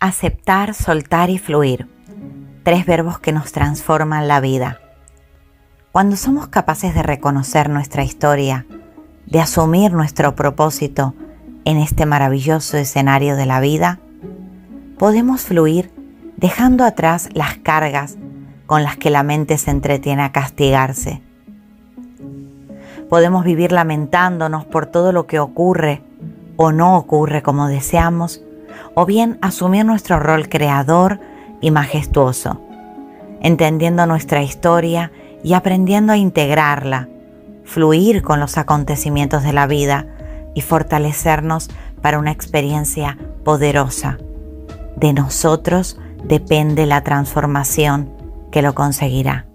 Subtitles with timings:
[0.00, 1.88] Aceptar, soltar y fluir.
[2.64, 4.78] Tres verbos que nos transforman la vida.
[5.90, 8.66] Cuando somos capaces de reconocer nuestra historia,
[9.24, 11.14] de asumir nuestro propósito
[11.64, 13.98] en este maravilloso escenario de la vida,
[14.98, 15.90] podemos fluir
[16.36, 18.18] dejando atrás las cargas
[18.66, 21.22] con las que la mente se entretiene a castigarse.
[23.08, 26.02] Podemos vivir lamentándonos por todo lo que ocurre
[26.56, 28.42] o no ocurre como deseamos
[28.98, 31.20] o bien asumir nuestro rol creador
[31.60, 32.62] y majestuoso,
[33.42, 35.12] entendiendo nuestra historia
[35.44, 37.06] y aprendiendo a integrarla,
[37.62, 40.06] fluir con los acontecimientos de la vida
[40.54, 41.68] y fortalecernos
[42.00, 44.16] para una experiencia poderosa.
[44.96, 48.10] De nosotros depende la transformación
[48.50, 49.46] que lo conseguirá.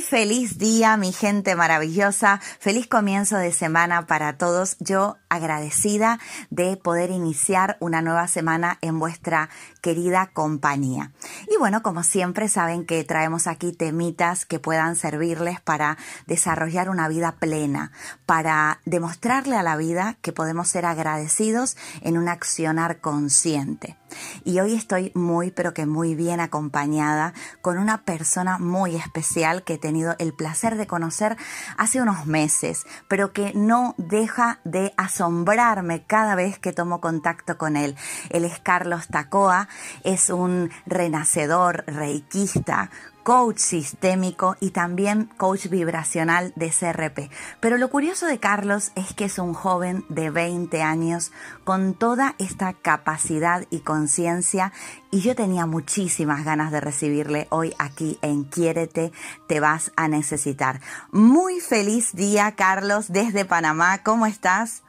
[0.00, 2.40] Feliz día, mi gente maravillosa.
[2.58, 4.76] Feliz comienzo de semana para todos.
[4.80, 6.18] Yo agradecida
[6.50, 9.48] de poder iniciar una nueva semana en vuestra
[9.80, 11.12] querida compañía.
[11.50, 17.08] Y bueno, como siempre saben que traemos aquí temitas que puedan servirles para desarrollar una
[17.08, 17.92] vida plena,
[18.26, 23.96] para demostrarle a la vida que podemos ser agradecidos en un accionar consciente.
[24.44, 27.32] Y hoy estoy muy, pero que muy bien acompañada
[27.62, 31.36] con una persona muy especial que he tenido el placer de conocer
[31.78, 37.76] hace unos meses, pero que no deja de asombrarme cada vez que tomo contacto con
[37.76, 37.94] él.
[38.30, 39.68] Él es Carlos Tacoa,
[40.02, 42.90] es un renacedor reikista,
[43.22, 47.30] coach sistémico y también coach vibracional de CRP.
[47.60, 51.30] Pero lo curioso de Carlos es que es un joven de 20 años
[51.62, 54.72] con toda esta capacidad y conciencia
[55.12, 59.12] y yo tenía muchísimas ganas de recibirle hoy aquí en Quiérete,
[59.46, 60.80] te vas a necesitar.
[61.12, 64.82] Muy feliz día Carlos desde Panamá, ¿cómo estás?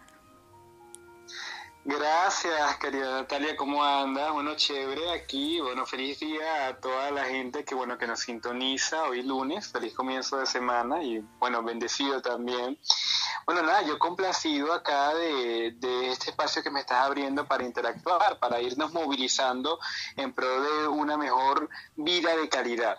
[1.86, 4.32] Gracias, querida Natalia, ¿cómo andas?
[4.32, 9.04] Bueno, chévere aquí, bueno, feliz día a toda la gente que, bueno, que nos sintoniza
[9.04, 12.80] hoy lunes, feliz comienzo de semana y, bueno, bendecido también.
[13.46, 18.40] Bueno, nada, yo complacido acá de, de este espacio que me estás abriendo para interactuar,
[18.40, 19.78] para irnos movilizando
[20.16, 22.98] en pro de una mejor vida de calidad.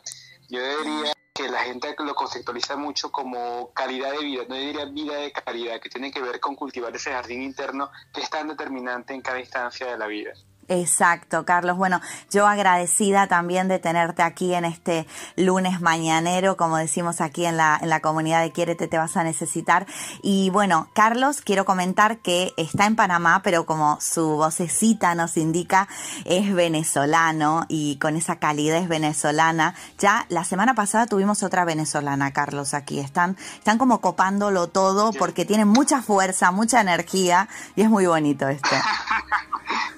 [0.50, 5.16] Yo debería que la gente lo conceptualiza mucho como calidad de vida, no diría vida
[5.16, 9.14] de calidad, que tiene que ver con cultivar ese jardín interno que es tan determinante
[9.14, 10.32] en cada instancia de la vida.
[10.68, 11.76] Exacto, Carlos.
[11.76, 17.56] Bueno, yo agradecida también de tenerte aquí en este lunes mañanero, como decimos aquí en
[17.56, 19.86] la, en la comunidad de Quiérete, te vas a necesitar.
[20.22, 25.86] Y bueno, Carlos, quiero comentar que está en Panamá, pero como su vocecita nos indica,
[26.24, 29.74] es venezolano y con esa calidez venezolana.
[29.98, 33.00] Ya la semana pasada tuvimos otra venezolana, Carlos, aquí.
[33.00, 38.48] Están, están como copándolo todo porque tienen mucha fuerza, mucha energía y es muy bonito
[38.48, 38.68] esto.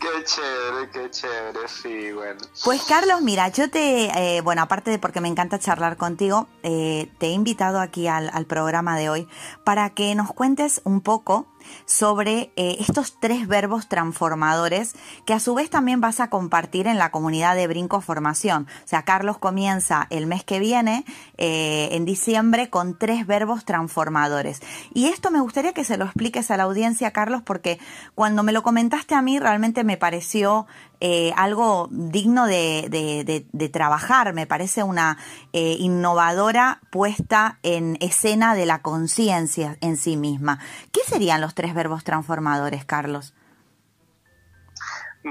[0.06, 2.40] Qué chévere, qué chévere, sí, bueno.
[2.64, 7.10] Pues Carlos, mira, yo te, eh, bueno, aparte de porque me encanta charlar contigo, eh,
[7.18, 9.28] te he invitado aquí al, al programa de hoy
[9.64, 11.46] para que nos cuentes un poco
[11.84, 16.98] sobre eh, estos tres verbos transformadores que a su vez también vas a compartir en
[16.98, 18.66] la comunidad de Brinco Formación.
[18.84, 21.04] O sea, Carlos comienza el mes que viene,
[21.38, 24.60] eh, en diciembre, con tres verbos transformadores.
[24.92, 27.78] Y esto me gustaría que se lo expliques a la audiencia, Carlos, porque
[28.14, 30.66] cuando me lo comentaste a mí realmente me pareció
[31.00, 35.18] eh, algo digno de, trabajar, me parece una
[35.52, 40.58] eh, innovadora puesta en escena de la conciencia en sí misma.
[40.92, 43.34] ¿Qué serían los tres verbos transformadores, Carlos?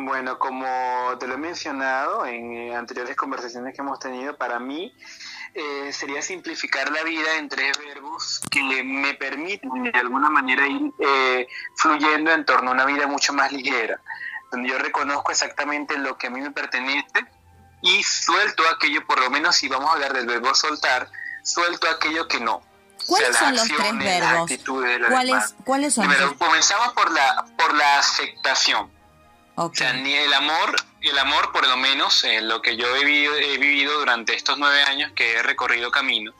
[0.03, 4.93] Bueno, como te lo he mencionado en eh, anteriores conversaciones que hemos tenido, para mí
[5.53, 10.91] eh, sería simplificar la vida en tres verbos que me permiten de alguna manera ir
[10.99, 11.47] eh,
[11.77, 14.01] fluyendo en torno a una vida mucho más ligera,
[14.51, 17.25] donde yo reconozco exactamente lo que a mí me pertenece
[17.81, 21.09] y suelto aquello, por lo menos si vamos a hablar del verbo soltar,
[21.43, 22.61] suelto aquello que no.
[23.05, 24.51] ¿Cuáles son los tres verbos?
[25.07, 26.07] ¿Cuáles, ¿Cuáles son?
[26.07, 28.91] Primero, comenzamos por la, por la aceptación.
[29.57, 33.05] O sea, ni el amor, el amor por lo menos, en lo que yo he
[33.05, 36.33] vivido, he vivido, durante estos nueve años que he recorrido camino,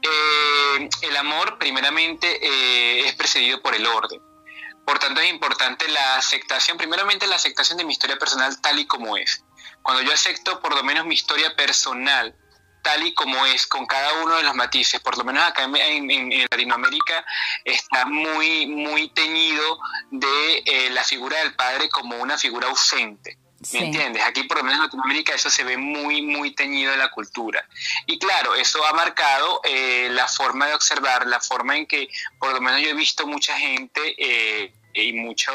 [0.00, 4.22] eh, el amor primeramente eh, es precedido por el orden.
[4.90, 8.86] Por tanto, es importante la aceptación, primeramente la aceptación de mi historia personal tal y
[8.86, 9.44] como es.
[9.82, 12.34] Cuando yo acepto por lo menos mi historia personal,
[12.82, 16.40] tal y como es, con cada uno de los matices, por lo menos acá en,
[16.50, 17.24] Latinoamérica
[17.64, 19.78] está muy, muy teñido
[20.10, 23.38] de eh, la figura del padre como una figura ausente.
[23.72, 24.24] ¿Me entiendes?
[24.24, 27.64] Aquí por lo menos en Latinoamérica eso se ve muy, muy teñido en la cultura.
[28.06, 32.08] Y claro, eso ha marcado eh, la forma de observar, la forma en que
[32.40, 35.52] por lo menos yo he visto mucha gente eh, y mucho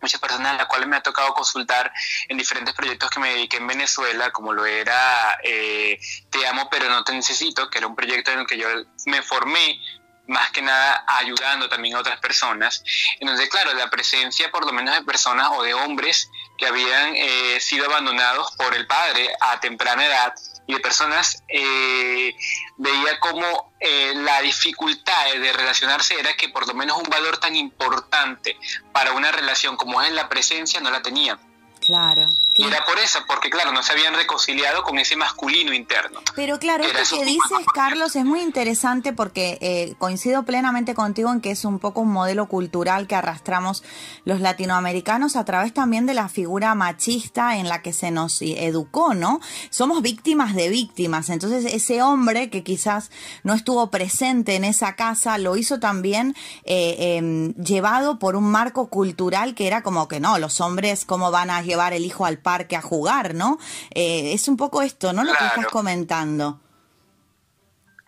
[0.00, 1.92] muchas personas a las cuales me ha tocado consultar
[2.28, 5.98] en diferentes proyectos que me dediqué en Venezuela, como lo era eh,
[6.30, 8.68] Te amo pero no te necesito, que era un proyecto en el que yo
[9.06, 9.80] me formé
[10.26, 12.82] más que nada ayudando también a otras personas.
[13.20, 17.58] Entonces, claro, la presencia por lo menos de personas o de hombres que habían eh,
[17.60, 20.34] sido abandonados por el padre a temprana edad
[20.66, 22.34] y de personas, eh,
[22.76, 27.54] veía como eh, la dificultad de relacionarse era que por lo menos un valor tan
[27.54, 28.58] importante
[28.92, 31.38] para una relación como es la presencia no la tenían.
[31.80, 32.26] Claro.
[32.56, 36.20] Y era por eso, porque claro, no se habían reconciliado con ese masculino interno.
[36.34, 41.40] Pero claro, esto que dices, Carlos, es muy interesante porque eh, coincido plenamente contigo en
[41.40, 43.82] que es un poco un modelo cultural que arrastramos
[44.24, 49.14] los latinoamericanos a través también de la figura machista en la que se nos educó,
[49.14, 49.40] ¿no?
[49.70, 51.30] Somos víctimas de víctimas.
[51.30, 53.10] Entonces, ese hombre que quizás
[53.42, 58.88] no estuvo presente en esa casa, lo hizo también eh, em, llevado por un marco
[58.88, 62.38] cultural que era como que no, los hombres, ¿cómo van a llevar el hijo al
[62.46, 63.58] parque a jugar, ¿no?
[63.90, 65.24] Eh, es un poco esto, ¿no?
[65.24, 66.60] Lo que estás comentando.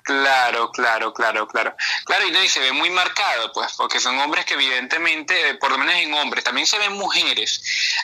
[0.04, 1.74] Claro, claro, claro, claro.
[2.04, 5.78] Claro, y, se ve muy marcado, pues, porque son hombres que evidentemente, eh, por lo
[5.78, 7.60] menos en hombres, también se ven mujeres.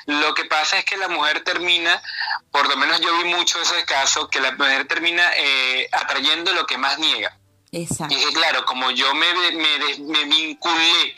[0.06, 2.02] Lo que pasa es que la mujer termina,
[2.50, 6.66] por lo menos yo vi mucho ese caso, que la mujer termina eh, atrayendo lo
[6.66, 7.38] que más niega.
[7.70, 8.12] Exacto.
[8.12, 11.14] Y que claro, como yo me, me, me vinculé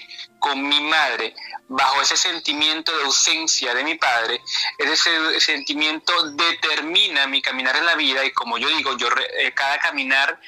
[0.47, 1.35] con mi madre
[1.69, 4.41] bajo ese sentimiento de ausencia de mi padre,
[4.79, 9.09] ese sentimiento determina mi caminar en la vida y como yo digo, yo
[9.39, 10.41] eh, cada caminar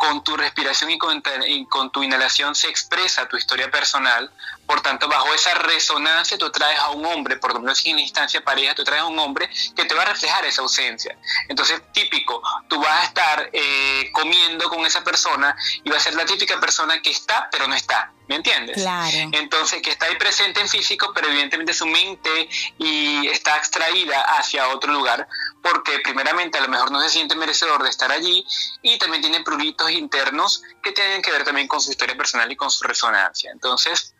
[0.00, 1.22] con tu respiración y con,
[1.68, 4.32] con, tu inhalación se expresa tu historia personal,
[4.64, 8.42] por tanto bajo esa resonancia tú traes a un hombre, por lo menos en instancia
[8.42, 11.18] pareja, tú traes a un hombre que te va a reflejar esa ausencia.
[11.48, 15.54] Entonces típico, tú vas a estar eh, comiendo con esa persona
[15.84, 18.76] y va a ser la típica persona que está pero no está ¿Me entiendes?
[18.76, 19.16] Claro.
[19.32, 22.48] Entonces, que está ahí presente en físico, pero evidentemente su mente
[22.78, 25.26] y está extraída hacia otro lugar,
[25.62, 28.44] porque primeramente a lo mejor no se siente merecedor de estar allí
[28.82, 32.56] y también tiene pruritos internos que tienen que ver también con su historia personal y
[32.56, 33.50] con su resonancia.
[33.52, 34.14] Entonces,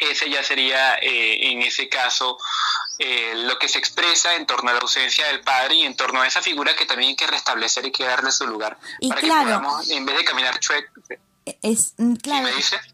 [0.00, 2.38] ese ya sería eh, en ese caso
[2.98, 6.20] eh, lo que se expresa en torno a la ausencia del padre y en torno
[6.20, 8.78] a esa figura que también hay que restablecer y que darle su lugar.
[9.00, 11.00] Y para que podamos, en vez de caminar chueco,
[11.62, 12.48] es mm, claro,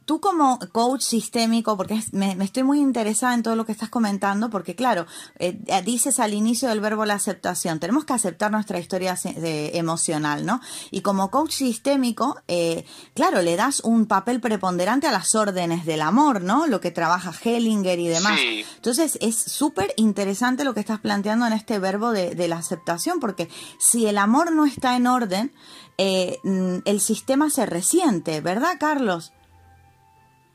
[0.04, 4.50] tú como coach sistémico, porque me, estoy muy interesada en todo lo que estás comentando,
[4.50, 5.06] porque claro,
[5.38, 10.46] eh, eh, dices al inicio del verbo la aceptación, tenemos que aceptar nuestra historia emocional,
[10.46, 10.60] ¿no?
[10.90, 12.84] Y como coach sistémico, eh,
[13.14, 16.66] claro, le das un papel preponderante a las órdenes del amor, ¿no?
[16.66, 18.38] Lo que trabaja Hellinger y demás.
[18.76, 23.48] Entonces es súper interesante lo que estás planteando en este verbo de la aceptación, porque
[23.78, 25.52] si el amor no está en orden,
[25.98, 29.32] eh, mm, el sistema se resiente, ¿verdad, Carlos?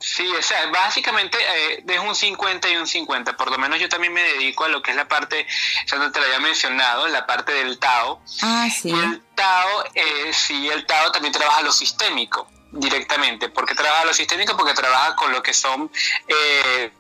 [0.02, 3.38] Sí, o sea, básicamente eh, es un 50 y un 50.
[3.38, 5.46] Por lo menos yo también me dedico a lo que es la parte,
[5.86, 8.20] ya no te lo había mencionado, la parte del Tao.
[8.42, 8.90] Ah, sí.
[8.90, 13.50] Y el Tao, eh, sí, el Tao también trabaja lo sistémico directamente.
[13.50, 14.58] ¿Por qué trabaja lo sistémico?
[14.58, 15.92] Porque trabaja con lo que son
[16.28, 16.92] eh,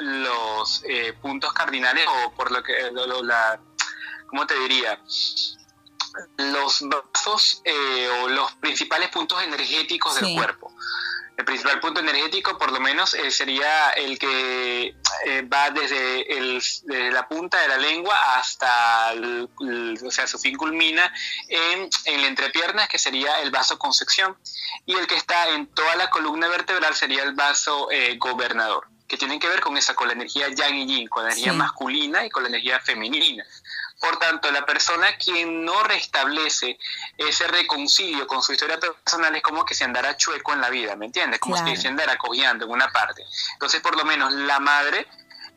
[0.00, 0.82] los
[1.20, 2.72] puntos cardinales o por lo que,
[3.22, 3.60] la,
[4.26, 4.98] ¿cómo te diría?
[6.36, 10.72] Los vasos eh, o los principales puntos energéticos del cuerpo.
[11.36, 16.62] El principal punto energético, por lo menos, eh, sería el que eh, va desde, el,
[17.12, 21.12] la punta de la lengua hasta, o sea, su fin culmina
[21.48, 24.36] en, en la entrepierna, que sería el vaso concepción,
[24.84, 27.88] y el que está en toda la columna vertebral sería el vaso
[28.18, 31.32] gobernador que tienen que ver con esa, con la energía yang y yin, con la
[31.32, 33.44] energía masculina y con la energía femenina.
[34.02, 36.76] Por tanto, la persona quien no restablece
[37.16, 40.96] ese reconcilio con su historia personal es como que se andara chueco en la vida,
[40.96, 41.38] ¿me entiendes?
[41.38, 43.24] Como si se andara cogiendo en una parte.
[43.52, 45.06] Entonces, por lo menos la madre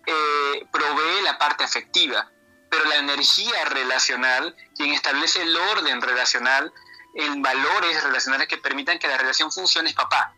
[0.06, 2.30] eh, provee la parte afectiva,
[2.70, 6.72] pero la energía relacional, quien establece el orden relacional,
[7.16, 10.36] en valores relacionales que permitan que la relación funcione es papá.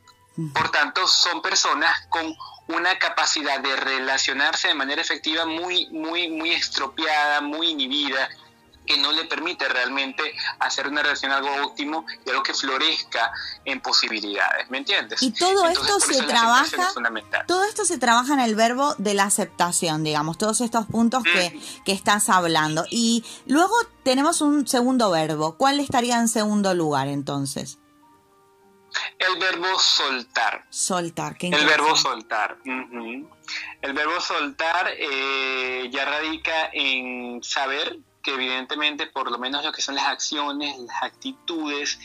[0.53, 2.36] Por tanto, son personas con
[2.67, 8.29] una capacidad de relacionarse de manera efectiva muy, muy, muy estropeada, muy inhibida,
[8.88, 10.24] que no le permite realmente
[10.60, 13.32] hacer una relación algo óptimo y algo que florezca
[13.65, 15.22] en posibilidades, ¿me entiendes?
[15.22, 16.94] Y todo esto se trabaja,
[17.46, 21.60] todo esto se trabaja en el verbo de la aceptación, digamos, todos estos puntos que,
[21.84, 22.86] que estás hablando.
[22.89, 25.58] Y luego tenemos un segundo verbo.
[25.58, 27.77] ¿Cuál estaría en segundo lugar entonces?
[29.18, 30.66] El verbo soltar.
[30.70, 32.58] Soltar, ¿qué El verbo soltar.
[32.66, 39.82] El verbo soltar eh, ya radica en saber que evidentemente por lo menos lo que
[39.82, 41.98] son las acciones, las actitudes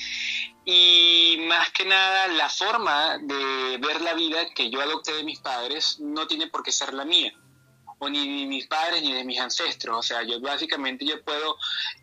[0.64, 5.40] y más que nada la forma de ver la vida que yo adopté de mis
[5.40, 7.32] padres no tiene por qué ser la mía
[8.02, 9.96] o ni de mis padres ni de mis ancestros.
[9.96, 11.56] O sea, yo básicamente yo puedo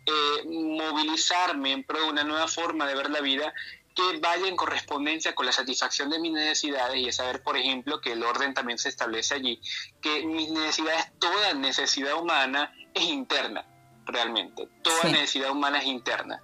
[0.06, 3.52] eh, movilizarme en pro de una nueva forma de ver la vida
[4.00, 8.00] que vaya en correspondencia con la satisfacción de mis necesidades y es saber, por ejemplo,
[8.00, 9.60] que el orden también se establece allí,
[10.00, 13.64] que mis necesidades, toda necesidad humana es interna
[14.06, 14.68] realmente.
[14.82, 16.42] Toda necesidad humana es interna.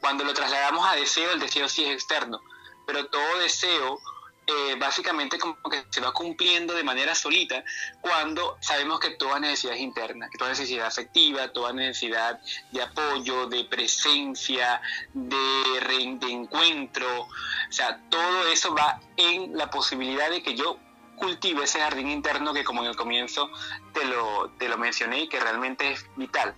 [0.00, 2.40] Cuando lo trasladamos a deseo, el deseo sí es externo,
[2.86, 3.98] pero todo deseo
[4.46, 7.64] eh, básicamente como que se va cumpliendo de manera solita
[8.00, 13.46] cuando sabemos que toda necesidad es interna, que toda necesidad afectiva, toda necesidad de apoyo,
[13.46, 14.82] de presencia,
[15.14, 17.28] de, reencuentro, o
[17.70, 20.78] sea, todo eso va en la posibilidad de que yo
[21.16, 23.50] cultive ese jardín interno que como en el comienzo
[23.92, 26.54] te lo, te lo mencioné y que realmente es vital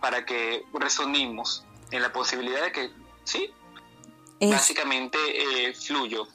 [0.00, 2.90] para que resonemos en la posibilidad de que,
[3.24, 3.52] sí,
[4.40, 5.18] básicamente
[5.68, 6.26] eh, fluyo.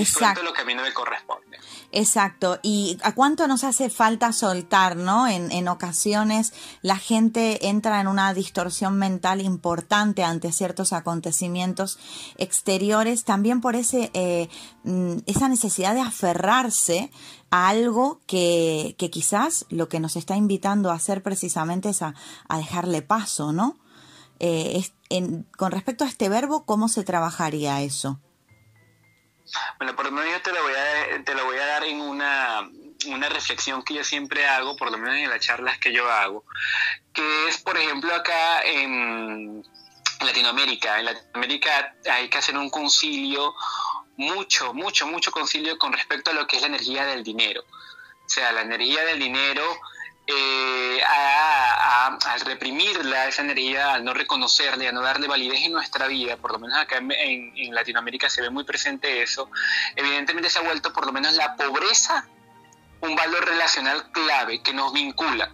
[0.00, 0.42] Exacto.
[0.42, 1.58] lo que a mí no me corresponde.
[1.92, 2.58] Exacto.
[2.62, 5.26] ¿Y a cuánto nos hace falta soltar, no?
[5.28, 11.98] En, en ocasiones la gente entra en una distorsión mental importante ante ciertos acontecimientos
[12.36, 14.48] exteriores, también por ese, eh,
[14.84, 17.10] mm, esa necesidad de aferrarse
[17.50, 22.14] a algo que, que quizás lo que nos está invitando a hacer precisamente es a,
[22.48, 23.78] dejarle paso, ¿no?
[24.38, 24.84] Eh,
[25.56, 28.20] con respecto a este verbo, ¿cómo se trabajaría eso?
[29.78, 32.00] Bueno, por lo menos yo te lo voy a, te lo voy a dar en
[32.00, 32.68] una,
[33.06, 36.44] una reflexión que yo siempre hago, por lo menos en las charlas que yo hago,
[37.12, 39.64] que es, por ejemplo, acá en
[40.20, 40.98] Latinoamérica.
[40.98, 43.54] En Latinoamérica hay que hacer un concilio,
[44.16, 47.62] mucho, mucho, mucho concilio con respecto a lo que es la energía del dinero.
[47.62, 49.62] O sea, la energía del dinero
[50.26, 56.36] eh, al reprimirla, esa energía, al no reconocerla, a no darle validez en nuestra vida,
[56.36, 59.50] por lo menos acá en, Latinoamérica se ve muy presente eso,
[59.94, 62.26] evidentemente se ha vuelto por lo menos la pobreza
[63.00, 65.52] un valor relacional clave que nos vincula.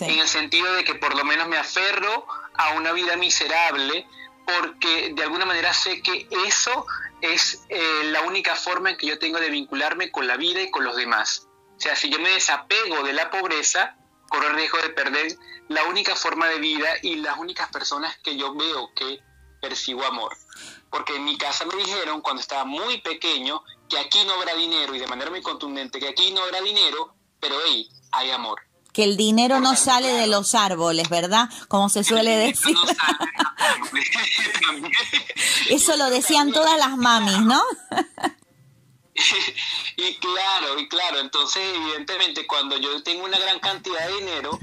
[0.00, 4.06] En el sentido de que por lo menos me aferro a una vida miserable
[4.44, 6.86] porque de alguna manera sé que eso
[7.20, 10.70] es eh, la única forma en que yo tengo de vincularme con la vida y
[10.70, 11.48] con los demás.
[11.82, 13.96] O sea, si yo me desapego de la pobreza,
[14.28, 15.36] corro el riesgo de perder
[15.68, 19.18] la única forma de vida y las únicas personas que yo veo que
[19.60, 20.36] percibo amor.
[20.90, 24.94] Porque en mi casa me dijeron cuando estaba muy pequeño que aquí no habrá dinero
[24.94, 28.60] y de manera muy contundente que aquí no habrá dinero, pero ahí hay amor.
[28.92, 31.48] Que el dinero no sale de los árboles, ¿verdad?
[31.66, 32.76] Como se suele decir.
[35.68, 37.60] Eso lo decían todas las mamis, ¿no?
[39.96, 44.58] y claro, y claro, entonces evidentemente cuando yo tengo una gran cantidad de dinero,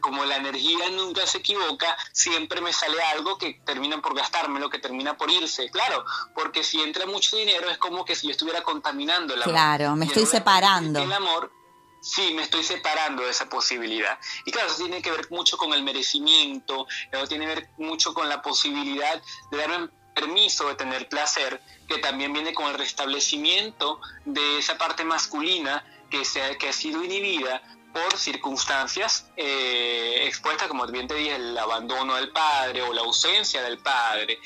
[0.00, 4.78] como la energía nunca se equivoca, siempre me sale algo que termina por gastármelo, que
[4.78, 6.04] termina por irse, claro,
[6.34, 9.54] porque si entra mucho dinero es como que si yo estuviera contaminando el amor.
[9.54, 11.00] Claro, me estoy separando.
[11.00, 11.52] El amor,
[12.00, 14.18] sí, me estoy separando de esa posibilidad.
[14.44, 18.14] Y claro, eso tiene que ver mucho con el merecimiento, eso tiene que ver mucho
[18.14, 24.00] con la posibilidad de darme permiso de tener placer, que también viene con el restablecimiento
[24.24, 27.62] de esa parte masculina que, se, que ha sido inhibida
[27.92, 33.62] por circunstancias eh, expuestas, como bien te dije, el abandono del padre o la ausencia
[33.62, 34.38] del padre.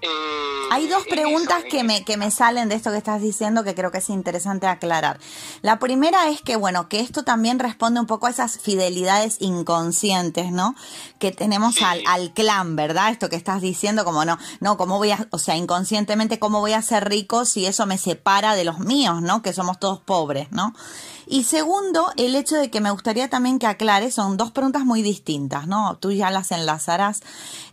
[0.00, 0.08] Eh,
[0.70, 3.90] Hay dos preguntas que, me, que me salen de esto que estás diciendo que creo
[3.90, 5.18] que es interesante aclarar.
[5.62, 10.50] La primera es que, bueno, que esto también responde un poco a esas fidelidades inconscientes,
[10.52, 10.74] ¿no?
[11.18, 13.10] Que tenemos al, al, clan, ¿verdad?
[13.10, 16.72] Esto que estás diciendo, como no, no, ¿cómo voy a, o sea, inconscientemente, ¿cómo voy
[16.72, 19.42] a ser rico si eso me separa de los míos, ¿no?
[19.42, 20.74] Que somos todos pobres, ¿no?
[21.26, 25.02] Y segundo, el hecho de que me gustaría también que aclare, son dos preguntas muy
[25.02, 25.96] distintas, ¿no?
[25.98, 27.22] Tú ya las enlazarás.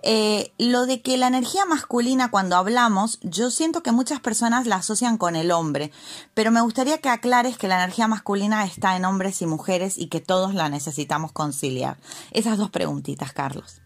[0.03, 4.77] Eh, lo de que la energía masculina cuando hablamos, yo siento que muchas personas la
[4.77, 5.91] asocian con el hombre,
[6.34, 10.08] pero me gustaría que aclares que la energía masculina está en hombres y mujeres y
[10.08, 11.98] que todos la necesitamos conciliar.
[12.31, 13.81] Esas dos preguntitas, Carlos.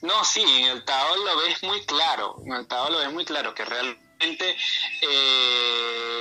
[0.00, 3.24] No, sí, en el Tao lo ves muy claro, en el Tao lo ves muy
[3.24, 4.56] claro, que realmente eh,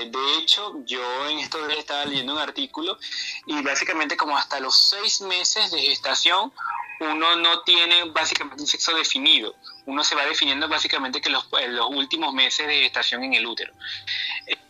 [0.10, 2.98] de hecho, yo en estos días estaba leyendo un artículo
[3.46, 6.54] y básicamente como hasta los seis meses de gestación
[7.00, 9.56] uno no tiene básicamente un sexo definido.
[9.86, 13.74] Uno se va definiendo básicamente que los, los últimos meses de gestación en el útero.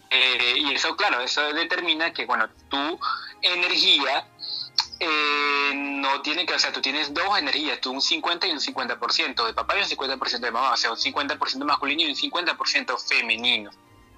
[0.09, 2.99] Eh, y eso, claro, eso determina que, bueno, tu
[3.41, 4.25] energía
[4.99, 8.59] eh, no tiene que, o sea, tú tienes dos energías, tú un 50 y un
[8.59, 12.15] 50% de papá y un 50% de mamá, o sea, un 50% masculino y un
[12.15, 13.71] 50% femenino.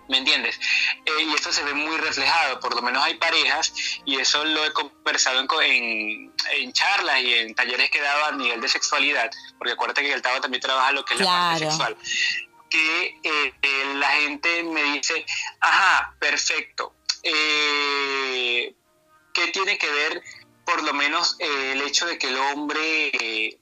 [0.08, 0.60] ¿Me entiendes?
[1.06, 3.74] Eh, y esto se ve muy reflejado, por lo menos hay parejas,
[4.06, 8.60] y eso lo he conversado en, en, charlas y en talleres que daba a nivel
[8.60, 11.96] de sexualidad, porque acuérdate que el Tao también trabaja lo que es la parte sexual,
[12.72, 13.54] que eh,
[13.96, 15.26] la gente me dice,
[15.60, 18.74] ajá, perfecto, ¿qué
[19.54, 20.24] tiene que ver
[20.70, 22.80] por lo menos eh, el hecho de que el hombre
[23.14, 23.60] eh,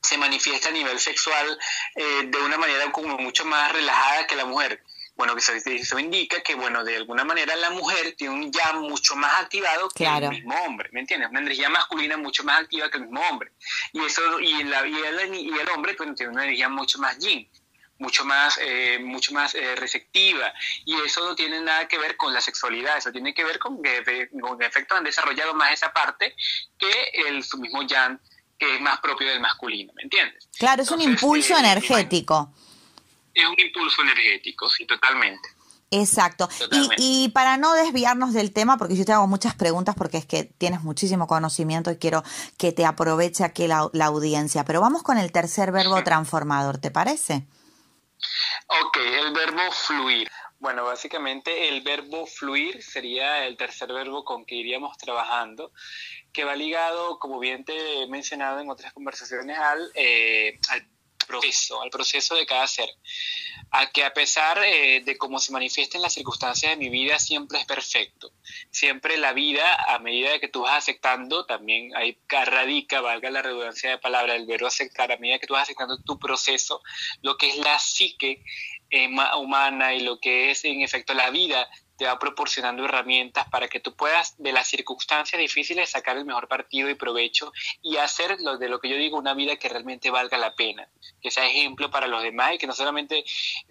[0.00, 1.58] se manifiesta a nivel sexual
[1.96, 4.82] eh, de una manera como mucho más relajada que la mujer.
[5.16, 9.16] Bueno, que eso, indica que, bueno, de alguna manera la mujer tiene un ya mucho
[9.16, 11.30] más activado que el mismo hombre, ¿me entiendes?
[11.30, 13.52] Una energía masculina mucho más activa que el mismo hombre.
[13.94, 17.18] Y eso y, la, y, el, y el hombre pues, tiene una energía mucho más
[17.18, 17.48] yin
[17.98, 20.52] mucho más, eh, mucho más eh, receptiva.
[20.84, 23.82] Y eso no tiene nada que ver con la sexualidad, eso tiene que ver con
[23.82, 26.34] que, con efecto han desarrollado más esa parte
[26.78, 26.92] que
[27.26, 28.18] el su mismo yang,
[28.58, 30.48] que es más propio del masculino, ¿me entiendes?
[30.58, 32.52] Claro, es un impulso eh, energético.
[33.34, 35.50] es un impulso energético, sí, totalmente.
[35.92, 36.48] Exacto.
[36.98, 40.42] Y, para no desviarnos del tema, porque yo te hago muchas preguntas porque es que
[40.42, 42.24] tienes muchísimo conocimiento y quiero
[42.58, 46.90] que te aproveche aquí la, la audiencia, pero vamos con el tercer verbo transformador, ¿te
[46.90, 47.46] parece?
[48.66, 50.30] Ok, el verbo fluir.
[50.58, 55.72] Bueno, básicamente el verbo fluir sería el tercer verbo con que iríamos trabajando,
[56.32, 60.88] que va ligado, como bien te he mencionado en otras conversaciones, al, eh, al
[61.26, 62.88] proceso, al proceso de cada ser.
[63.70, 67.58] A que a pesar eh, de cómo se manifiesten las circunstancias de mi vida, siempre
[67.58, 68.32] es perfecto.
[68.70, 73.42] Siempre la vida, a medida de que tú vas aceptando, también ahí radica, valga la
[73.42, 76.82] redundancia de palabra, el verbo aceptar, a medida que tú vas aceptando tu proceso,
[77.22, 78.42] lo que es la psique
[78.90, 83.68] eh, humana y lo que es en efecto la vida te va proporcionando herramientas para
[83.68, 88.36] que tú puedas de las circunstancias difíciles sacar el mejor partido y provecho y hacer
[88.40, 90.88] lo de lo que yo digo una vida que realmente valga la pena,
[91.22, 93.24] que sea ejemplo para los demás y que no solamente,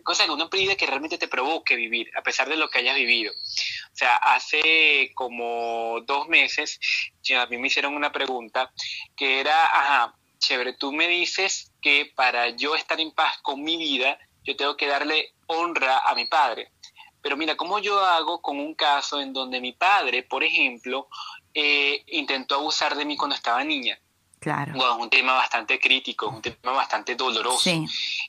[0.04, 2.96] cosa que una vida que realmente te provoque vivir, a pesar de lo que hayas
[2.96, 3.32] vivido.
[3.32, 6.80] O sea, hace como dos meses
[7.34, 8.72] a mí me hicieron una pregunta
[9.16, 13.78] que era, ajá, chévere, tú me dices que para yo estar en paz con mi
[13.78, 16.72] vida, yo tengo que darle honra a mi padre.
[17.22, 21.10] Pero mira, ¿cómo yo hago con un caso en donde mi padre, por ejemplo,
[21.54, 24.00] eh, intentó abusar de mí cuando estaba niña?
[24.40, 24.76] Claro.
[24.76, 27.72] Es un tema bastante crítico, un tema bastante doloroso.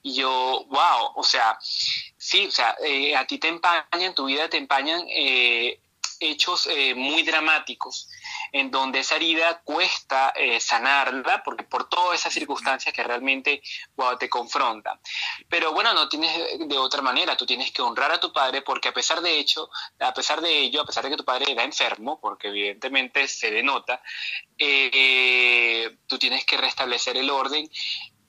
[0.02, 4.48] Y yo, wow, o sea, sí, o sea, eh, a ti te empañan, tu vida
[4.48, 5.79] te empañan eh,
[6.18, 8.09] hechos muy dramáticos
[8.53, 13.63] en donde esa herida cuesta eh, sanarla porque por todas esas circunstancias que realmente
[14.19, 14.99] te confrontan.
[15.49, 18.89] Pero bueno, no tienes de otra manera, tú tienes que honrar a tu padre porque
[18.89, 19.69] a pesar de hecho,
[20.01, 23.51] a pesar de ello, a pesar de que tu padre era enfermo, porque evidentemente se
[23.51, 24.01] denota,
[24.59, 27.69] eh, tú tienes que restablecer el orden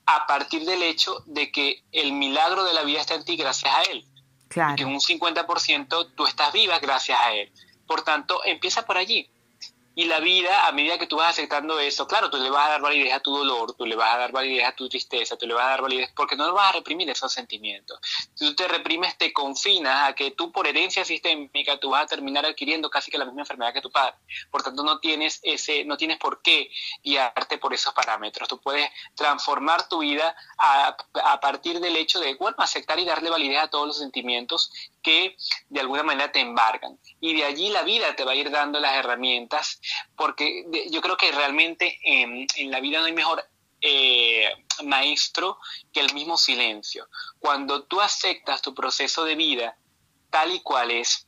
[0.06, 3.74] a partir del hecho de que el milagro de la vida está en ti gracias
[3.74, 4.04] a él.
[4.48, 4.76] Claro.
[4.76, 7.52] que en un 50% tú estás viva gracias a él.
[7.86, 9.30] Por tanto, empieza por allí.
[9.98, 12.70] Y la vida, a medida que tú vas aceptando eso, claro, tú le vas a
[12.70, 15.44] dar validez a tu dolor, tú le vas a dar validez a tu tristeza, tú
[15.44, 17.98] le vas a dar validez porque no vas a reprimir esos sentimientos.
[18.32, 22.06] Si tú te reprimes, te confinas a que tú por herencia sistémica tú vas a
[22.06, 24.14] terminar adquiriendo casi que la misma enfermedad que tu padre.
[24.52, 26.70] Por tanto, no tienes ese, no tienes por qué
[27.02, 28.48] guiarte por esos parámetros.
[28.48, 33.30] Tú puedes transformar tu vida a, a partir del hecho de, bueno, aceptar y darle
[33.30, 34.70] validez a todos los sentimientos
[35.02, 35.36] que
[35.68, 36.98] de alguna manera te embargan.
[37.20, 39.80] Y de allí la vida te va a ir dando las herramientas,
[40.16, 43.44] porque yo creo que realmente en, la vida no hay mejor
[43.80, 44.50] eh,
[44.84, 45.58] maestro
[45.92, 47.08] que el mismo silencio.
[47.38, 49.76] Cuando tú aceptas tu proceso de vida
[50.30, 51.26] tal y cual es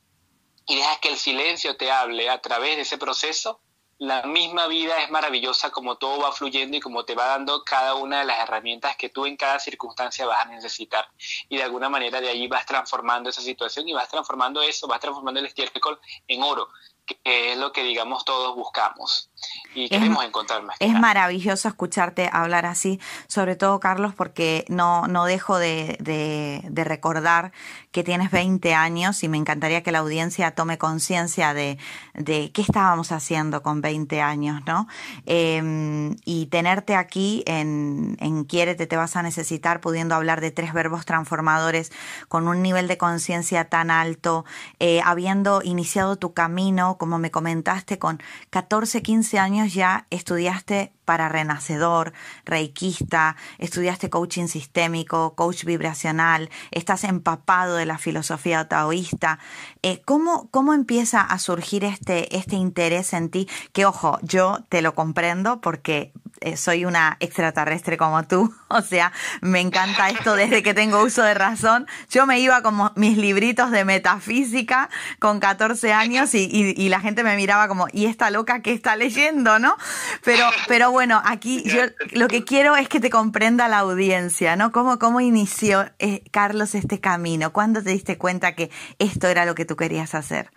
[0.67, 3.59] y dejas que el silencio te hable a través de ese proceso,
[4.01, 7.93] la misma vida es maravillosa como todo va fluyendo y como te va dando cada
[7.93, 11.07] una de las herramientas que tú en cada circunstancia vas a necesitar.
[11.49, 14.99] Y de alguna manera de allí vas transformando esa situación y vas transformando eso, vas
[14.99, 16.69] transformando el estiércol en oro,
[17.05, 19.29] que es lo que digamos todos buscamos
[19.73, 20.75] y queremos encontrar más.
[20.79, 27.51] Es maravilloso escucharte hablar así, sobre todo Carlos, porque no, no dejo de, de, recordar
[27.91, 31.77] que tienes 20 años y me encantaría que la audiencia tome conciencia de,
[32.13, 34.87] de, qué estábamos haciendo con 20 años, ¿no?
[35.25, 40.73] Em, y tenerte aquí en, en Quiérete te vas a necesitar pudiendo hablar de tres
[40.73, 41.91] verbos transformadores
[42.27, 44.45] con un nivel de conciencia tan alto,
[44.79, 51.27] eh, habiendo iniciado tu camino, como me comentaste, con 14, 15 años ya estudiaste para
[51.27, 52.13] renacedor,
[52.45, 59.37] reikista, estudiaste coaching sistémico, coach vibracional, estás empapado de la filosofía taoísta.
[59.83, 63.49] Eh, ¿cómo, ¿Cómo empieza a surgir este, este interés en ti?
[63.73, 66.13] Que ojo, yo te lo comprendo porque
[66.43, 71.21] eh, soy una extraterrestre como tú, o sea, me encanta esto desde que tengo uso
[71.21, 71.85] de razón.
[72.09, 77.35] Yo me iba como mis libritos de metafísica con 14 años y, la gente me
[77.35, 79.77] miraba como, ¿y esta loca que está leyendo, no?
[80.25, 84.71] Pero, pero bueno, aquí yo lo que quiero es que te comprenda la audiencia, ¿no?
[84.71, 87.53] ¿Cómo, cómo inició eh, Carlos este camino?
[87.53, 90.51] ¿Cuándo te diste cuenta que esto era lo que tú querías hacer?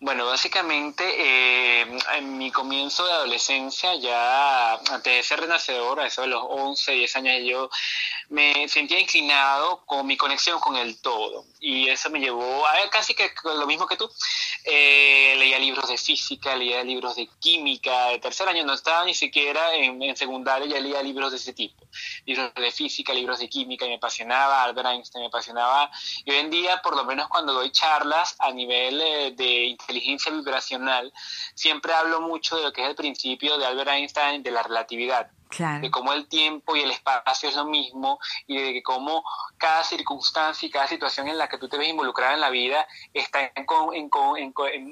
[0.00, 6.22] Bueno, básicamente eh, en mi comienzo de adolescencia, ya antes de ser renacedor, a eso
[6.22, 7.70] de los 11, 10 años, yo
[8.28, 11.44] me sentía inclinado con mi conexión con el todo.
[11.60, 14.10] Y eso me llevó a casi que lo mismo que tú.
[14.64, 19.14] Eh, leía libros de física, leía libros de química, de tercer año no estaba ni
[19.14, 21.86] siquiera en, en, secundaria, ya leía libros de ese tipo.
[22.24, 25.90] Libros de física, libros de química, y me apasionaba, Albert Einstein me apasionaba.
[26.24, 30.32] Y hoy en día, por lo menos cuando doy charlas a nivel eh, de inteligencia
[30.32, 31.12] vibracional,
[31.54, 35.30] siempre hablo mucho de lo que es el principio de Albert Einstein de la relatividad
[35.58, 39.24] de cómo el tiempo y el espacio es lo mismo y de cómo
[39.58, 42.86] cada circunstancia y cada situación en la que tú te ves involucrada en la vida
[43.12, 43.66] está en,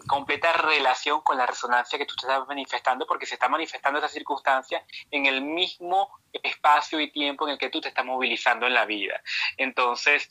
[0.07, 4.09] completa relación con la resonancia que tú te estás manifestando porque se está manifestando esa
[4.09, 6.11] circunstancia en el mismo
[6.43, 9.21] espacio y tiempo en el que tú te estás movilizando en la vida.
[9.57, 10.29] Entonces,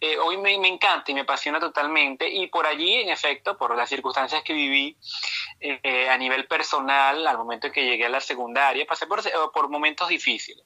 [0.00, 3.88] eh, hoy me, encanta y me apasiona totalmente y por allí, en efecto, por las
[3.88, 4.96] circunstancias que viví
[5.60, 9.65] eh, a nivel personal, al momento en que llegué a la secundaria, pasé por, por
[9.70, 10.64] momentos difíciles.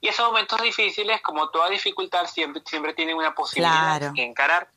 [0.00, 4.68] Y esos momentos difíciles, como toda dificultad, siempre, siempre tienen una posibilidad de encarar.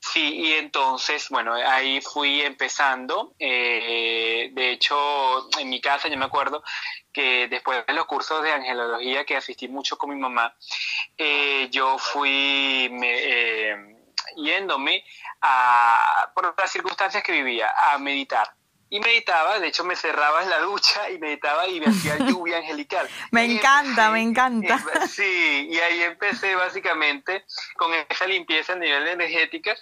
[0.00, 3.34] Sí, y entonces, bueno, ahí fui empezando.
[3.38, 6.64] Eh, de hecho, en mi casa yo me acuerdo
[7.12, 10.56] que después de los cursos de angelología que asistí mucho con mi mamá,
[11.16, 13.76] eh, yo fui eh,
[14.36, 15.04] yéndome
[15.40, 18.52] a, por las circunstancias que vivía, a meditar
[18.92, 22.58] y meditaba, de hecho me cerraba en la ducha y meditaba y me hacía lluvia
[22.58, 23.08] angelical.
[23.30, 24.84] me encanta, me encanta.
[25.08, 27.46] Sí, y ahí empecé básicamente
[27.78, 29.74] con esa limpieza a nivel energética,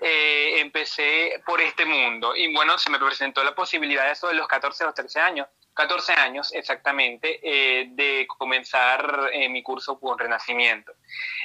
[0.00, 4.34] eh, empecé por este mundo y bueno, se me presentó la posibilidad de eso de
[4.34, 5.46] los 14 a los 13 años.
[5.76, 10.92] 14 años exactamente eh, de comenzar eh, mi curso con Renacimiento.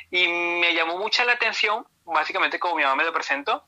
[0.10, 3.66] Y me llamó mucha la atención, básicamente como mi mamá me lo presentó,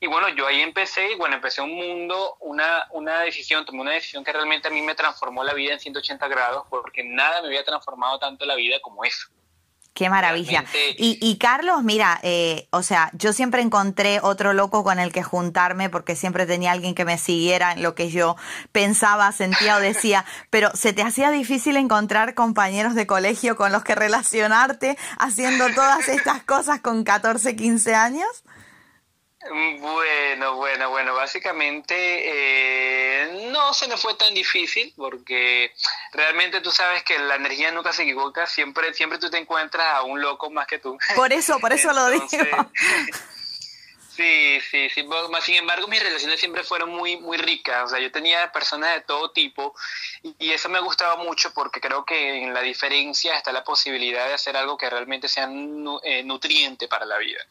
[0.00, 3.92] y bueno, yo ahí empecé, y bueno, empecé un mundo, una, una decisión, tomé una
[3.92, 7.48] decisión que realmente a mí me transformó la vida en 180 grados, porque nada me
[7.48, 9.28] había transformado tanto la vida como eso.
[9.96, 10.62] Qué maravilla.
[10.98, 15.22] Y, y, Carlos, mira, eh, o sea, yo siempre encontré otro loco con el que
[15.22, 18.36] juntarme porque siempre tenía alguien que me siguiera en lo que yo
[18.72, 23.84] pensaba, sentía o decía, pero ¿se te hacía difícil encontrar compañeros de colegio con los
[23.84, 28.44] que relacionarte haciendo todas estas cosas con 14, 15 años?
[29.50, 35.72] Bueno, bueno, bueno, básicamente eh, no se me fue tan difícil porque
[36.12, 40.02] realmente tú sabes que la energía nunca se equivoca, siempre, siempre tú te encuentras a
[40.02, 40.98] un loco más que tú.
[41.14, 42.26] Por eso, por eso lo digo.
[44.16, 45.06] Sí, sí, sí.
[45.42, 47.84] Sin embargo, mis relaciones siempre fueron muy, muy ricas.
[47.84, 49.74] O sea, yo tenía personas de todo tipo
[50.38, 54.32] y eso me gustaba mucho porque creo que en la diferencia está la posibilidad de
[54.32, 55.50] hacer algo que realmente sea
[56.02, 57.44] eh, nutriente para la vida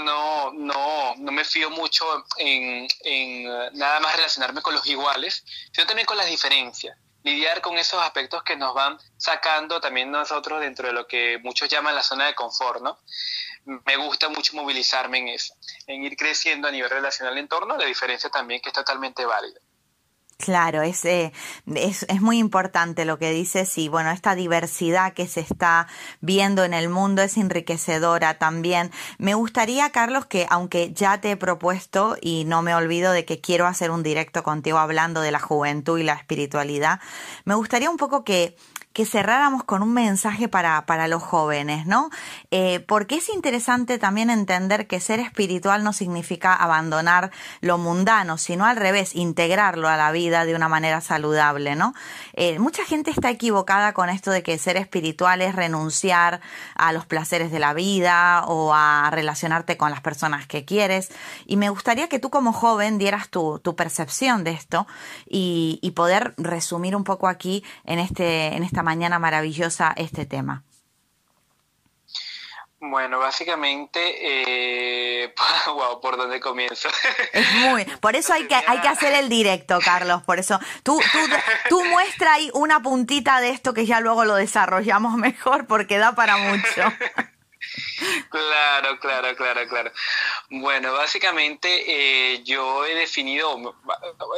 [0.00, 2.04] no, no, no me fío mucho
[2.38, 6.96] en, en, nada más relacionarme con los iguales, sino también con las diferencias.
[7.22, 11.68] lidiar con esos aspectos que nos van sacando también nosotros dentro de lo que muchos
[11.70, 12.98] llaman la zona de confort, ¿no?
[13.64, 15.54] Me gusta mucho movilizarme en eso,
[15.86, 19.24] en ir creciendo a nivel relacional en torno a la diferencia también que es totalmente
[19.24, 19.58] válida.
[20.38, 21.32] Claro, es, eh,
[21.74, 25.86] es, es, muy importante lo que dices y bueno, esta diversidad que se está
[26.20, 28.90] viendo en el mundo es enriquecedora también.
[29.18, 33.40] Me gustaría, Carlos, que aunque ya te he propuesto y no me olvido de que
[33.40, 37.00] quiero hacer un directo contigo hablando de la juventud y la espiritualidad,
[37.44, 38.56] me gustaría un poco que
[38.94, 42.10] que cerráramos con un mensaje para, para los jóvenes, ¿no?
[42.52, 48.64] Eh, porque es interesante también entender que ser espiritual no significa abandonar lo mundano, sino
[48.64, 51.92] al revés, integrarlo a la vida de una manera saludable, ¿no?
[52.34, 56.40] Eh, mucha gente está equivocada con esto de que ser espiritual es renunciar
[56.76, 61.10] a los placeres de la vida o a relacionarte con las personas que quieres.
[61.46, 64.86] Y me gustaría que tú como joven dieras tu, tu percepción de esto
[65.26, 70.62] y, y poder resumir un poco aquí en, este, en esta mañana maravillosa este tema?
[72.90, 75.34] Bueno, básicamente, eh,
[75.66, 76.88] wow, ¿por dónde comienzo?
[77.32, 80.60] Es muy, por eso hay que, hay que hacer el directo, Carlos, por eso.
[80.82, 81.18] Tú, tú,
[81.70, 86.14] tú muestra ahí una puntita de esto que ya luego lo desarrollamos mejor porque da
[86.14, 86.82] para mucho.
[88.30, 89.92] Claro, claro, claro, claro.
[90.50, 91.68] Bueno, básicamente
[92.34, 93.76] eh, yo he definido,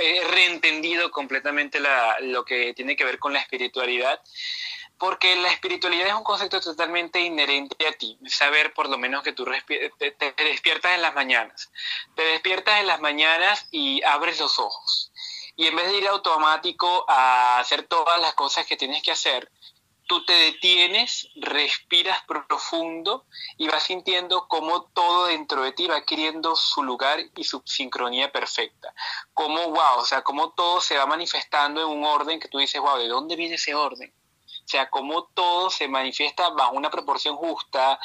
[0.01, 1.81] he reentendido completamente
[2.20, 4.20] lo que tiene que ver con la espiritualidad,
[4.99, 9.33] porque la espiritualidad es un concepto totalmente inherente a ti, saber por lo menos que
[9.33, 9.46] tú
[9.99, 11.70] te, te despiertas en las mañanas,
[12.14, 15.12] te despiertas en las mañanas y abres los ojos.
[15.59, 19.51] Y en vez de ir automático a hacer todas las cosas que tienes que hacer,
[20.06, 26.56] tú te detienes, respiras profundo y vas sintiendo cómo todo dentro de ti va adquiriendo
[26.56, 28.94] su lugar y su sincronía perfecta.
[29.34, 32.80] Cómo, wow, o sea, cómo todo se va manifestando en un orden que tú dices,
[32.80, 34.12] wow, ¿de dónde viene ese orden?
[34.66, 38.00] O sea, cómo todo se manifiesta bajo una proporción justa,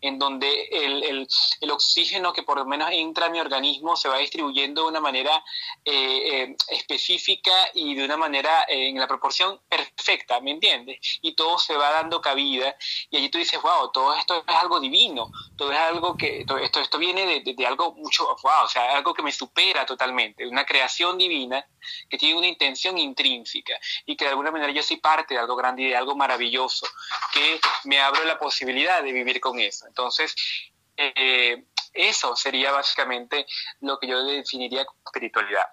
[0.00, 1.26] en donde el,
[1.60, 5.00] el, oxígeno que por lo menos entra a mi organismo se va distribuyendo de una
[5.00, 5.44] manera
[5.84, 10.98] eh, eh, específica y de una manera eh, en la proporción perfecta, ¿me entiendes?
[11.22, 12.76] Y todo se va dando cabida
[13.10, 16.80] y allí tú dices, wow, todo esto es algo divino, todo es algo que, esto,
[16.80, 20.64] esto viene de, de, algo mucho, wow, o sea, algo que me supera totalmente, una
[20.64, 21.66] creación divina
[22.08, 25.56] que tiene una intención intrínseca y que de alguna manera yo soy parte de algo
[25.56, 26.86] grande y de algo maravilloso,
[27.32, 29.85] que me abro la posibilidad de vivir con eso.
[29.86, 30.34] Entonces,
[30.96, 33.46] eh, eso sería básicamente
[33.80, 35.66] lo que yo definiría como espiritualidad.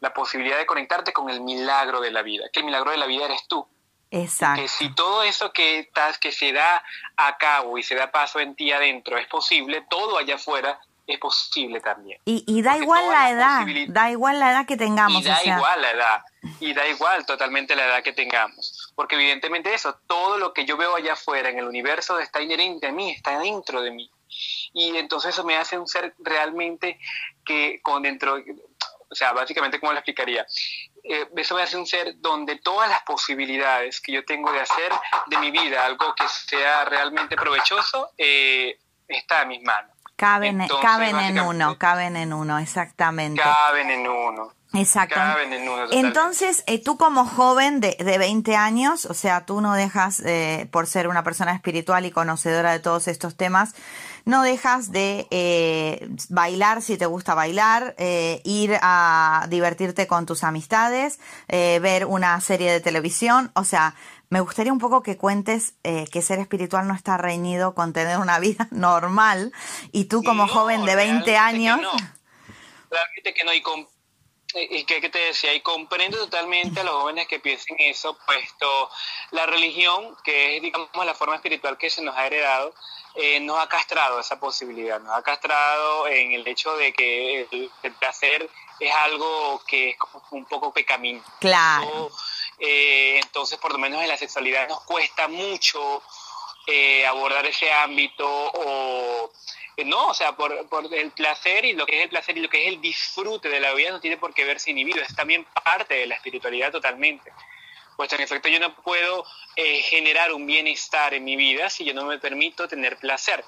[0.00, 3.06] La posibilidad de conectarte con el milagro de la vida, que el milagro de la
[3.06, 3.66] vida eres tú.
[4.10, 4.62] Exacto.
[4.62, 6.82] Que si todo eso que, que se da
[7.16, 11.18] a cabo y se da paso en ti adentro es posible, todo allá afuera es
[11.18, 12.20] posible también.
[12.24, 15.22] Y, da igual la edad, da igual la edad que tengamos.
[15.22, 16.22] Y da igual la edad,
[16.60, 18.65] y da igual totalmente la edad que tengamos.
[18.96, 22.88] Porque evidentemente eso, todo lo que yo veo allá afuera en el universo está inherente
[22.88, 24.10] a mí, está dentro de mí.
[24.72, 26.98] Y entonces eso me hace un ser realmente
[27.44, 28.42] que con dentro,
[29.08, 30.46] o sea, básicamente, ¿cómo lo explicaría?
[31.04, 34.90] Eh, eso me hace un ser donde todas las posibilidades que yo tengo de hacer
[35.26, 39.94] de mi vida algo que sea realmente provechoso, eh, está a mis manos.
[40.16, 43.42] Caben, caben en uno, caben en uno, exactamente.
[43.42, 44.55] Caben en uno.
[44.74, 45.20] Exacto.
[45.92, 50.68] Entonces, eh, tú como joven de, de 20 años, o sea, tú no dejas, eh,
[50.70, 53.74] por ser una persona espiritual y conocedora de todos estos temas,
[54.26, 60.42] no dejas de eh, bailar si te gusta bailar, eh, ir a divertirte con tus
[60.42, 63.94] amistades, eh, ver una serie de televisión, o sea,
[64.28, 68.18] me gustaría un poco que cuentes eh, que ser espiritual no está reñido con tener
[68.18, 69.52] una vida normal
[69.92, 71.80] y tú como joven de 20 años...
[71.80, 71.92] no.
[72.88, 73.62] Realmente que no, y,
[74.86, 78.90] que, te decía, y comprendo totalmente a los jóvenes que piensen eso, puesto
[79.30, 82.74] la religión, que es digamos la forma espiritual que se nos ha heredado,
[83.14, 87.70] eh, nos ha castrado esa posibilidad, nos ha castrado en el hecho de que el,
[87.82, 88.48] el placer
[88.80, 91.26] es algo que es como un poco pecaminoso.
[91.40, 92.10] Claro
[92.58, 96.02] eh, entonces, por lo menos en la sexualidad nos cuesta mucho
[96.66, 99.30] eh, abordar ese ámbito o
[99.84, 100.52] no, o sea, por,
[100.92, 103.60] el placer y lo que es el placer y lo que es el disfrute de
[103.60, 107.30] la vida no tiene por qué verse inhibido, es también parte de la espiritualidad totalmente.
[107.96, 109.24] Pues en efecto yo no puedo
[109.56, 113.44] generar un bienestar en mi vida si yo no me permito tener placer.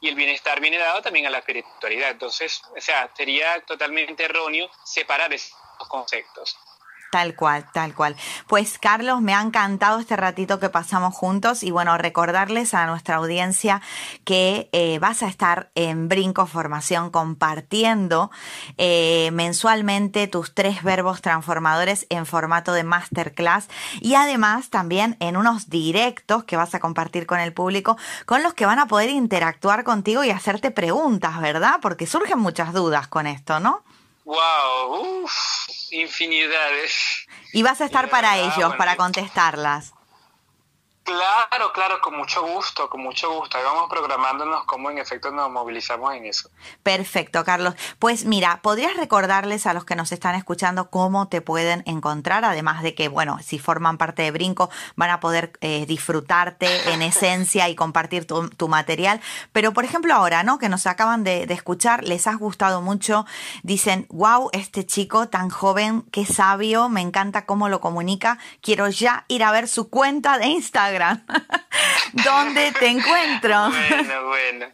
[0.00, 2.10] Y el bienestar viene dado también a la espiritualidad.
[2.10, 5.54] Entonces, o sea, sería totalmente erróneo separar esos
[5.88, 6.58] conceptos.
[7.10, 8.14] Tal cual, tal cual.
[8.46, 13.16] Pues Carlos, me ha encantado este ratito que pasamos juntos y bueno, recordarles a nuestra
[13.16, 13.82] audiencia
[14.24, 18.30] que eh, vas a estar en Brinco Formación compartiendo
[18.78, 23.68] eh, mensualmente tus tres verbos transformadores en formato de masterclass
[24.00, 28.54] y además también en unos directos que vas a compartir con el público con los
[28.54, 31.80] que van a poder interactuar contigo y hacerte preguntas, ¿verdad?
[31.82, 33.82] Porque surgen muchas dudas con esto, ¿no?
[34.24, 35.26] Wow,
[35.92, 37.26] infinidades.
[37.52, 39.92] Y vas a estar para ellos, para contestarlas.
[41.02, 43.56] Claro, claro, con mucho gusto, con mucho gusto.
[43.56, 46.50] Ahí vamos programándonos cómo en efecto nos movilizamos en eso.
[46.82, 47.74] Perfecto, Carlos.
[47.98, 52.44] Pues mira, ¿podrías recordarles a los que nos están escuchando cómo te pueden encontrar?
[52.44, 57.00] Además de que, bueno, si forman parte de Brinco, van a poder eh, disfrutarte en
[57.02, 59.20] esencia y compartir tu, material.
[59.52, 60.58] Pero, por ejemplo, ahora, ¿no?
[60.58, 63.24] Que nos acaban de, de escuchar, les has gustado mucho.
[63.62, 68.38] Dicen, wow, este chico tan joven, qué sabio, me encanta cómo lo comunica.
[68.60, 70.89] Quiero ya ir a ver su cuenta de Instagram.
[72.12, 73.70] ¿Dónde te encuentro?
[73.70, 74.66] Bueno, bueno.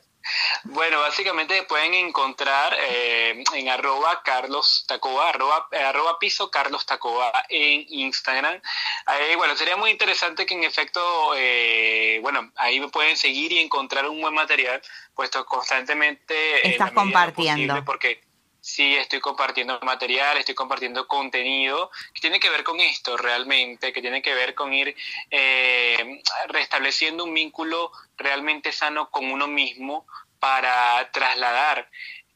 [0.64, 5.30] Bueno, básicamente pueden encontrar eh, en arroba Carlos Tacoba,
[5.70, 8.60] eh, arroba, piso Carlos Tacoba en Instagram.
[9.36, 11.00] bueno, sería muy interesante que en efecto,
[11.36, 14.82] eh, bueno, ahí me pueden seguir y encontrar un buen material,
[15.14, 16.68] puesto constantemente...
[16.68, 17.84] Estás compartiendo.
[17.84, 18.25] Porque
[18.66, 24.00] sí estoy compartiendo material, estoy compartiendo contenido que tiene que ver con esto realmente, que
[24.00, 24.96] tiene que ver con ir
[25.30, 30.04] eh, restableciendo un vínculo realmente sano con uno mismo
[30.40, 31.88] para trasladar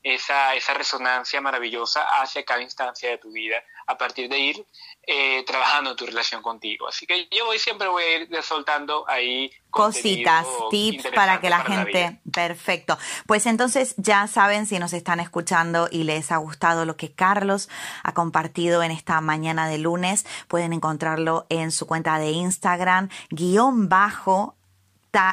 [0.05, 4.67] esa, esa resonancia maravillosa hacia cada instancia de tu vida a partir de ir
[5.07, 6.87] eh, trabajando tu relación contigo.
[6.87, 11.61] Así que yo voy siempre voy a ir soltando ahí cositas, tips para que la
[11.61, 12.99] gente, perfecto.
[13.27, 17.69] Pues entonces ya saben si nos están escuchando y les ha gustado lo que Carlos
[18.03, 23.89] ha compartido en esta mañana de lunes, pueden encontrarlo en su cuenta de Instagram, guion
[23.89, 24.57] bajo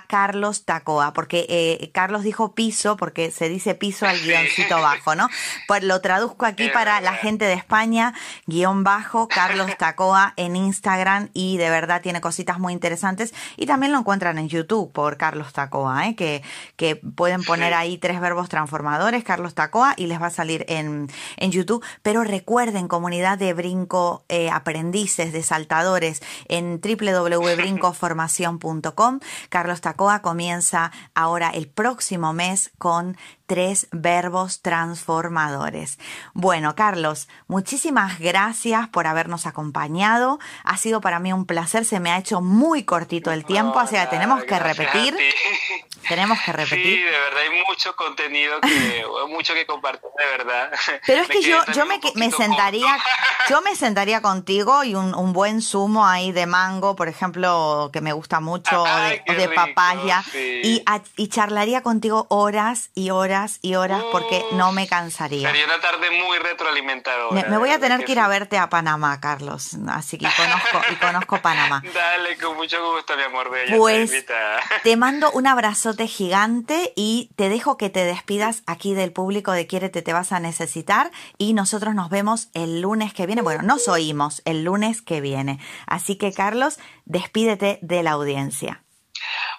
[0.07, 5.29] Carlos Tacoa, porque eh, Carlos dijo piso, porque se dice piso al guioncito bajo, ¿no?
[5.67, 8.13] Pues lo traduzco aquí para la gente de España,
[8.45, 13.91] guion bajo, Carlos Tacoa en Instagram y de verdad tiene cositas muy interesantes y también
[13.91, 16.15] lo encuentran en YouTube por Carlos Tacoa, ¿eh?
[16.15, 16.43] que,
[16.75, 21.09] que pueden poner ahí tres verbos transformadores, Carlos Tacoa, y les va a salir en,
[21.37, 21.83] en YouTube.
[22.01, 31.49] Pero recuerden, comunidad de brinco eh, aprendices, de saltadores, en www.brincoformación.com, Carlos Tacoa comienza ahora
[31.49, 35.97] el próximo mes con tres verbos transformadores.
[36.33, 40.37] Bueno, Carlos, muchísimas gracias por habernos acompañado.
[40.63, 43.87] Ha sido para mí un placer, se me ha hecho muy cortito el tiempo, o
[43.87, 45.17] sea, tenemos que repetir.
[46.07, 46.99] Tenemos que repetir.
[46.99, 50.71] Sí, de verdad hay mucho contenido que mucho que compartir, de verdad.
[51.05, 52.97] Pero es que yo yo me, me sentaría
[53.49, 58.01] yo me sentaría contigo y un, un, buen zumo ahí de mango, por ejemplo, que
[58.01, 60.83] me gusta mucho, o de, papaya y,
[61.15, 65.47] y charlaría contigo horas y horas y horas porque no me cansaría.
[65.47, 67.49] Sería una tarde muy retroalimentadora.
[67.49, 69.77] Me, voy a tener que ir a verte a Panamá, Carlos.
[69.87, 71.81] Así que conozco, y conozco Panamá.
[71.93, 73.51] Dale, con mucho gusto, mi amor.
[73.77, 74.25] pues
[74.83, 79.67] te mando un abrazote gigante y te dejo que te despidas aquí del público de
[79.67, 81.11] Quiérete, te vas a necesitar.
[81.37, 83.41] Y nosotros nos vemos el lunes que viene.
[83.41, 85.59] Bueno, nos oímos el lunes que viene.
[85.85, 88.83] Así que, Carlos, despídete de la audiencia.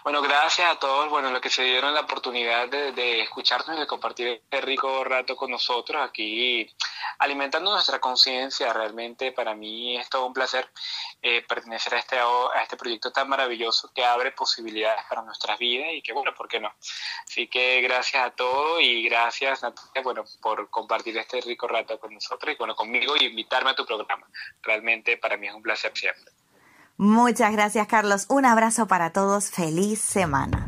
[0.05, 3.87] Bueno, gracias a todos, bueno, los que se dieron la oportunidad de, escucharnos y de
[3.87, 6.67] compartir este rico rato con nosotros aquí,
[7.19, 8.73] alimentando nuestra conciencia.
[8.73, 10.71] Realmente para mí es todo un placer
[11.21, 15.89] eh, pertenecer a este, a este proyecto tan maravilloso que abre posibilidades para nuestras vidas
[15.93, 16.73] y que, bueno, ¿por qué no?
[17.27, 22.15] Así que gracias a todos y gracias, Natalia, bueno, por compartir este rico rato con
[22.15, 24.27] nosotros y, bueno, conmigo y invitarme a tu programa.
[24.63, 26.33] Realmente para mí es un placer siempre.
[26.99, 28.27] Muchas gracias, Carlos.
[28.29, 29.51] Un abrazo para todos.
[29.51, 30.68] Feliz semana.